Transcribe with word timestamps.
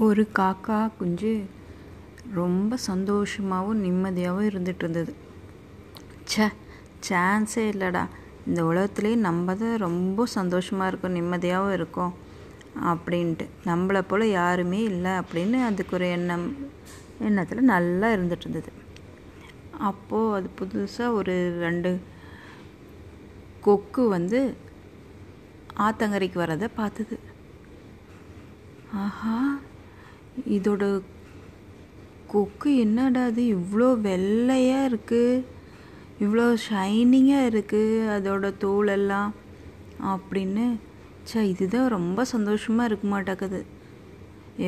ஒரு 0.00 0.28
காக்கா 0.38 0.90
குஞ்சு 0.98 1.32
ரொம்ப 2.32 2.76
சந்தோஷமாகவும் 2.86 3.82
நிம்மதியாகவும் 3.84 4.48
இருந்துட்டு 4.50 4.78
இருந்தது. 4.78 5.12
சே 6.24 6.46
சான்ஸே 7.08 7.72
இல்லைடா. 7.72 8.02
இந்த 8.46 8.64
உலகத்துலேயே 8.64 9.14
நம்ம 9.20 9.54
தான் 9.54 9.76
ரொம்ப 9.76 10.26
சந்தோஷமாக 10.26 10.88
இருக்கும் 10.88 11.14
நிம்மதியாகவும் 11.14 11.72
இருக்கும் 11.72 12.12
அப்படின்ட்டு. 12.84 13.46
நம்மளை 13.64 14.00
போல் 14.00 14.28
யாருமே 14.30 14.82
இல்லை 14.82 15.10
அப்படின்னு 15.20 15.64
அதுக்கு 15.64 15.96
ஒரு 15.96 16.06
எண்ணம் 16.10 16.46
எண்ணத்தில் 17.20 17.64
நல்லா 17.64 18.16
இருந்துட்டு 18.16 18.40
இருந்தது. 18.40 18.70
அப்போது 19.80 20.34
அது 20.34 20.48
புதுசாக 20.58 21.12
ஒரு 21.12 21.34
ரெண்டு 21.58 21.90
கொக்கு 23.60 24.08
வந்து 24.08 24.40
ஆத்தங்கரைக்கு 25.78 26.38
வரதை 26.38 26.68
பார்த்தது. 26.74 27.16
ஆஹா! 28.94 29.34
இதோட 30.56 30.84
கொக்கு 32.32 32.70
என்னடா 32.76 33.24
அது 33.24 33.42
இவ்வளோ 33.56 33.88
வெள்ளையாக 34.08 34.88
இருக்குது 34.90 35.44
இவ்வளோ 36.24 36.46
ஷைனிங்காக 36.68 37.50
இருக்குது 37.52 38.06
அதோட 38.16 38.46
தோலெல்லாம். 38.64 39.30
அப்படின்னு. 40.12 40.66
ச்சே 41.26 41.40
இதுதான் 41.52 41.88
ரொம்ப 41.88 42.20
சந்தோஷமாக 42.24 42.88
இருக்க 42.90 43.06
மாட்டேக்குது 43.08 43.60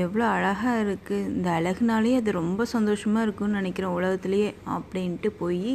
எவ்வளோ 0.02 0.24
அழகாக 0.26 0.82
இருக்குது 0.84 1.26
இந்த 1.30 1.48
அழகுனாலே 1.50 2.12
அது 2.16 2.30
ரொம்ப 2.32 2.64
சந்தோஷமாக 2.64 3.24
இருக்கும்னு 3.26 3.58
நினைக்கிறேன் 3.60 3.96
உலகத்துலேயே 3.98 4.50
அப்படின்ட்டு 4.76 5.30
போய் 5.40 5.74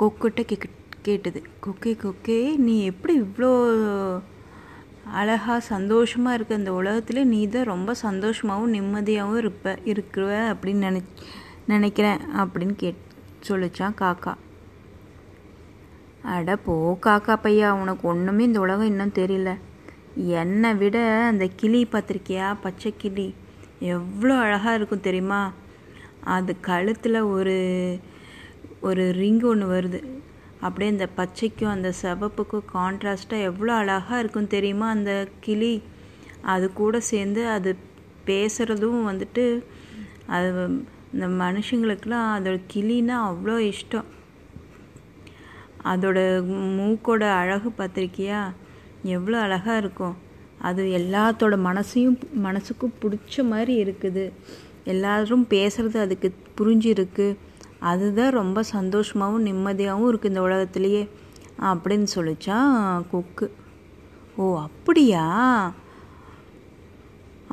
கொக்கிட்ட 0.00 0.42
கே 0.50 0.56
கேட்டது. 1.06 1.40
கொக்கே 1.64 1.92
கொக்கே 2.04 2.38
நீ 2.66 2.74
எப்படி 2.90 3.14
இவ்வளோ 3.20 3.50
அழகாக 5.12 5.60
சந்தோஷமாக 5.60 6.34
இருக்க 6.34 6.54
இந்த 6.54 6.72
உலகத்தில் 6.72 7.26
நீ 7.26 7.48
தான் 7.48 7.64
ரொம்ப 7.64 7.94
சந்தோஷமாகவும் 8.02 8.74
நிம்மதியாகவும் 8.74 9.36
இருப்ப 9.36 9.78
இருக்கிற 9.84 10.54
அப்படின்னு 10.54 10.74
நினை 10.74 11.02
நினைக்கிறேன் 11.66 12.18
அப்படின்னு 12.36 12.74
கேட் 12.76 13.02
சொல்லிச்சான் 13.48 13.96
காக்கா. 14.00 14.34
அட 16.22 16.56
போ 16.56 16.98
காக்கா 17.06 17.36
பையா 17.42 17.70
உனக்கு 17.70 18.08
ஒன்றுமே 18.08 18.44
இந்த 18.44 18.60
உலகம் 18.60 18.86
இன்னும் 18.86 19.12
தெரியல. 19.14 19.58
என்னை 20.14 20.74
விட 20.74 20.98
அந்த 21.26 21.48
கிளி 21.56 21.88
பார்த்துருக்கியா? 21.92 22.56
பச்சை 22.60 22.94
கிளி. 22.98 23.34
எவ்வளோ 23.78 24.34
அழகாக 24.34 24.74
இருக்கும் 24.74 25.00
தெரியுமா? 25.00 25.52
அது 26.24 26.60
கழுத்தில் 26.60 27.20
ஒரு 27.20 27.56
ஒரு 28.80 29.12
ரிங் 29.12 29.40
ஒன்று 29.40 29.80
வருது. 29.80 30.00
அப்படியே 30.66 30.90
இந்த 30.94 31.06
பச்சைக்கும் 31.18 31.74
அந்த 31.76 31.90
சிவப்புக்கும் 32.02 32.68
கான்ட்ராஸ்ட்டாக 32.74 33.48
எவ்வளோ 33.50 33.72
அழகாக 33.74 34.20
இருக்கும் 34.22 34.52
தெரியுமா? 34.54 34.88
அந்த 34.96 35.12
கிளி 35.40 35.74
அது 36.52 36.66
கூட 36.72 36.94
சேர்ந்து 37.10 37.42
அது 37.56 37.70
பேசுகிறதும் 38.26 39.06
வந்துட்டு 39.10 39.44
அது 40.34 40.48
இந்த 41.14 41.26
மனுஷங்களுக்கெலாம் 41.42 42.28
அதோட 42.36 42.58
கிளின்னா 42.74 43.16
அவ்வளோ 43.30 43.56
இஷ்டம். 43.72 44.08
அதோட 45.92 46.18
மூக்கோட 46.78 47.24
அழகு 47.40 47.70
பார்த்துருக்கியா? 47.78 48.40
எவ்வளோ 49.16 49.38
அழகாக 49.46 49.80
இருக்கும். 49.82 50.16
அது 50.68 50.82
எல்லாத்தோட 51.00 51.54
மனசையும் 51.68 52.18
மனசுக்கும் 52.46 52.94
பிடிச்ச 53.02 53.44
மாதிரி 53.50 53.74
இருக்குது. 53.84 54.24
எல்லோரும் 54.92 55.44
பேசுகிறது 55.50 55.98
அதுக்கு 56.06 56.28
புரிஞ்சிருக்கு. 56.58 57.26
அதுதான் 57.90 58.36
ரொம்ப 58.40 58.58
சந்தோஷமாகவும் 58.72 59.46
நிம்மதியாகவும் 59.48 60.08
இருக்குது 60.10 60.32
இந்த 60.32 60.42
உலகத்துலேயே 60.48 61.02
அப்படின்னு 61.70 62.06
சொல்லிச்சான் 62.16 62.76
கொக்கு. 63.10 63.46
ஓ 64.36 64.44
அப்படியா? 64.66 65.24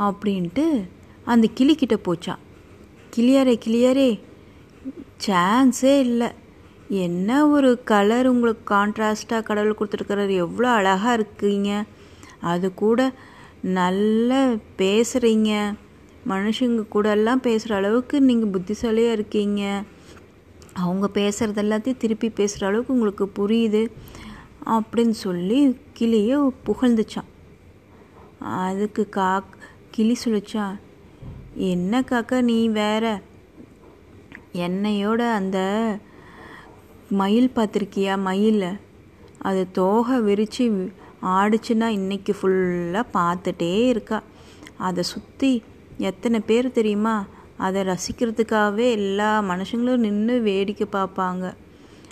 அப்படின்ட்டு 0.07 0.65
அந்த 1.31 1.45
கிளிக்கிட்ட 1.57 1.95
போச்சான் 2.07 2.41
கிளியாரே 3.15 3.55
கிளியாரே 3.65 4.09
சான்ஸே 5.25 5.93
இல்லை. 6.05 6.29
என்ன 7.05 7.29
ஒரு 7.55 7.69
கலர் 7.91 8.27
உங்களுக்கு 8.33 8.63
கான்ட்ராஸ்டாக 8.73 9.47
கடவுள் 9.49 9.77
கொடுத்துருக்கிறாரு. 9.79 10.35
எவ்வளோ 10.45 10.69
அழகாக 10.77 11.17
இருக்கீங்க. 11.19 11.71
அது 12.51 12.67
கூட 12.83 12.99
நல்ல 13.79 14.31
பேசுகிறீங்க 14.81 15.51
மனுஷங்க 16.31 16.81
கூடலாம் 16.93 17.45
பேசுகிற 17.47 17.75
அளவுக்கு 17.79 18.15
நீங்கள் 18.29 18.53
புத்திசாலியாக 18.55 19.17
இருக்கீங்க. 19.17 19.61
அவங்க 20.73 21.09
பேசுகிறது 21.13 21.61
எல்லாத்தையும் 21.63 21.97
திருப்பி 21.97 22.29
பேசுகிற 22.29 22.67
அளவுக்கு 22.67 22.93
உங்களுக்கு 22.93 23.25
புரியுது 23.25 23.91
அப்படின்னு 24.65 25.09
சொல்லி 25.09 25.77
கிளியை 25.93 26.37
புகழ்ந்துச்சான் 26.39 27.29
அதுக்கு 28.39 29.09
கா 29.09 29.43
கிளி 29.91 30.17
சொல்லிச்சா 30.23 30.79
என்ன 31.55 32.01
காக்கா 32.01 32.41
நீ 32.41 32.67
வேற? 32.67 33.21
என்னையோட 34.53 35.33
அந்த 35.33 35.97
மயில் 37.09 37.51
பார்த்துருக்கியா? 37.55 38.21
மயில் 38.21 38.79
அது 39.37 39.71
தோகை 39.71 40.19
விரித்து 40.19 40.91
ஆடிச்சுன்னா 41.21 41.87
இன்றைக்கி 41.99 42.33
ஃபுல்லாக 42.41 43.03
பார்த்துட்டே 43.13 43.87
இருக்கா. 43.87 44.23
அதை 44.77 45.03
சுற்றி 45.03 45.63
எத்தனை 45.97 46.39
பேர் 46.39 46.71
தெரியுமா? 46.71 47.25
அதை 47.61 47.81
ரசிக்கிறதுக்காகவே 47.83 48.91
எல்லா 48.91 49.29
மனுஷங்களும் 49.41 50.03
நின்று 50.05 50.41
வேடிக்கை 50.41 50.87
பார்ப்பாங்க. 50.91 51.53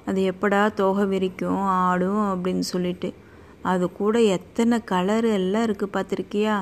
அது 0.05 0.33
எப்படா 0.33 0.73
தோகை 0.73 1.05
விரிக்கும் 1.05 1.61
ஆடும் 1.61 2.21
அப்படின்னு 2.27 2.59
சொல்லிட்டு. 2.59 3.13
அது 3.61 3.91
கூட 3.91 4.21
எத்தனை 4.21 4.83
கலர் 4.83 5.25
எல்லாம் 5.25 5.65
இருக்குது 5.65 5.89
பார்த்துருக்கியா? 5.93 6.55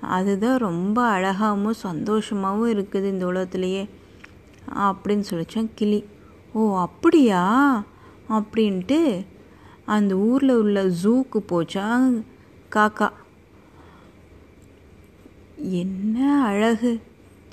அதுதான் 0.00 0.58
ரொம்ப 0.58 1.02
அழகாகவும் 1.02 1.74
சந்தோஷமாகவும் 1.82 2.72
இருக்குது 2.72 3.04
இந்த 3.04 3.26
உலகத்துலேயே. 3.26 3.88
அப்படின்னு 4.74 5.24
சொல்லிச்சான் 5.30 5.70
கிளி. 5.74 6.04
ஓ 6.52 6.78
அப்படியா? 6.78 7.42
அப்படின்ட்டு 8.28 9.26
அந்த 9.84 10.14
ஊரில் 10.14 10.56
உள்ள 10.56 10.84
ஜூக்கு 11.02 11.38
போச்சான் 11.48 12.22
காக்கா. 12.74 13.08
என்ன 15.56 16.42
அழகு. 16.44 17.00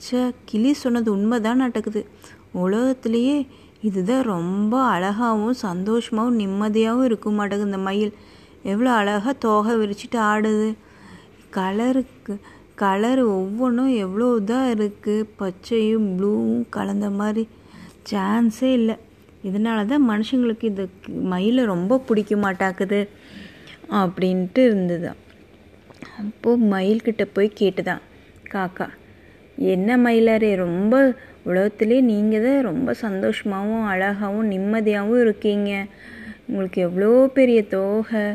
சே 0.06 0.20
கிளி 0.46 0.74
சொன்னது 0.74 1.12
உண்மைதான் 1.12 1.58
நடக்குது 1.58 2.06
உலகத்துலேயே 2.56 3.48
இதுதான் 3.82 4.24
ரொம்ப 4.24 4.74
அழகாகவும் 4.84 5.58
சந்தோஷமாகவும் 5.62 6.40
நிம்மதியாகவும் 6.42 7.04
இருக்க 7.04 7.30
மாட்டேங்குது 7.30 7.70
இந்த 7.72 7.78
மயில். 7.78 8.14
எவ்வளோ 8.64 8.92
அழகாக 8.92 9.34
தோகை 9.34 9.74
விரிச்சிட்டு 9.76 10.20
ஆடுது. 10.32 10.70
கலருக்கு 11.50 12.34
கலர் 12.76 13.22
ஒவ்வொன்றும் 13.24 13.94
எவ்வளோ 13.96 14.38
இதாக 14.40 14.74
இருக்குது 14.76 15.28
பச்சையும் 15.40 16.08
ப்ளூவும் 16.18 16.66
கலந்த 16.70 17.10
மாதிரி. 17.10 17.48
சான்ஸே 18.12 18.70
இல்லை. 18.80 18.96
இதனால 19.44 19.86
தான் 19.86 20.10
மனுஷங்களுக்கு 20.10 20.64
இந்த 20.64 20.88
மயிலை 21.24 21.66
ரொம்ப 21.66 22.00
பிடிக்க 22.00 22.36
மாட்டாக்குது 22.36 23.10
அப்படின்ட்டு 23.92 24.62
இருந்தது. 24.70 25.10
அப்போது 26.22 26.64
மயில்கிட்ட 26.72 27.26
போய் 27.34 27.58
கேட்டுதான். 27.60 28.04
காக்கா 28.54 28.88
என்ன 29.58 29.98
மயிலாரே? 29.98 30.56
ரொம்ப 30.56 30.96
உலகத்துலேயே 31.46 32.02
நீங்கள் 32.02 32.42
தான் 32.42 32.62
ரொம்ப 32.62 32.94
சந்தோஷமாகவும் 33.02 33.86
அழகாகவும் 33.86 34.52
நிம்மதியாகவும் 34.52 35.20
இருக்கீங்க. 35.20 35.72
உங்களுக்கு 36.48 36.82
எவ்வளோ 36.82 37.12
பெரிய 37.34 37.64
தோகை. 37.64 38.26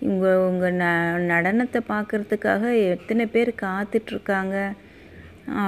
உங்கள் 0.00 0.42
உங்கள் 0.48 0.74
ந 0.74 0.84
நடனத்தை 1.32 1.80
பார்க்குறதுக்காக 1.88 2.64
எத்தனை 2.94 3.26
பேர் 3.26 3.50
காத்துட்ருக்காங்க 3.62 4.56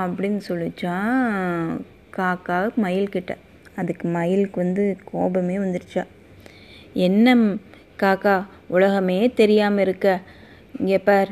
அப்படின்னு 0.00 0.40
சொல்லிச்சா 0.48 0.96
காக்கா 2.16 2.58
மயில்கிட்ட. 2.84 3.32
அதுக்கு 3.76 4.08
மயிலுக்கு 4.08 4.58
வந்து 4.64 4.84
கோபமே 5.04 5.56
வந்துருச்சா. 5.58 6.04
என்ன 6.94 7.34
காக்கா 8.02 8.36
உலகமே 8.66 9.32
தெரியாமல் 9.32 9.84
இருக்க. 9.86 10.08
இங்கே 10.78 10.98
பார் 10.98 11.30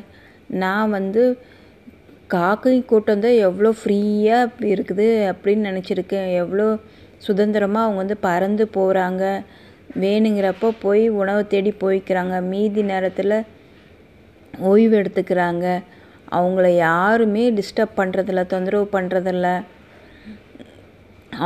நான் 0.50 0.90
வந்து 0.90 1.22
காக்கை 2.34 2.72
கூட்டம் 2.90 3.22
தான் 3.25 3.36
எவ்வளோ 3.46 3.70
ஃப்ரீயாக 3.80 4.66
இருக்குது 4.72 5.06
அப்படின்னு 5.30 5.69
நினச்சிருக்கேன். 5.70 6.26
எவ்வளோ 6.42 6.66
சுதந்திரமாக 7.26 7.84
அவங்க 7.86 8.00
வந்து 8.02 8.16
பறந்து 8.26 8.64
போகிறாங்க 8.76 9.25
வேணுங்கிறப்போ 10.02 10.69
போய் 10.82 11.04
உணவு 11.20 11.42
தேடி 11.52 11.72
போய்க்கிறாங்க. 11.84 12.34
மீதி 12.52 12.82
நேரத்தில் 12.92 13.36
ஓய்வு 14.70 14.94
எடுத்துக்கிறாங்க. 15.00 15.66
அவங்கள 16.38 16.66
யாருமே 16.86 17.44
டிஸ்டர்ப் 17.58 17.98
பண்ணுறதில்ல 18.00 18.42
தொந்தரவு 18.52 18.86
பண்ணுறதில்ல 18.96 19.46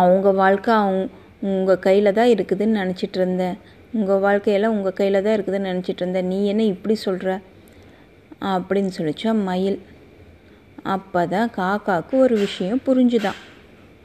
அவங்க 0.00 0.28
வாழ்க்கை 0.42 0.72
அவங்க 0.80 1.02
உங்கள் 1.52 1.82
கையில் 1.86 2.16
தான் 2.18 2.32
இருக்குதுன்னு 2.34 2.80
நினச்சிட்டு 2.82 3.18
இருந்தேன். 3.20 3.56
உங்கள் 3.98 4.22
வாழ்க்கையெல்லாம் 4.26 4.74
உங்கள் 4.76 4.98
கையில் 4.98 5.24
தான் 5.24 5.36
இருக்குதுன்னு 5.36 5.70
நினச்சிட்டு 5.72 6.02
இருந்தேன். 6.02 6.28
நீ 6.32 6.38
என்ன 6.52 6.62
இப்படி 6.74 6.94
சொல்கிற 7.06 7.30
அப்படின்னு 8.52 8.92
சொல்லிச்சா 8.98 9.32
மயில். 9.48 9.80
அப்போ 10.82 11.26
தான் 11.26 11.50
காக்காவுக்கு 11.56 12.10
ஒரு 12.10 12.36
விஷயம் 12.36 12.80
புரிஞ்சுதான். 12.86 13.40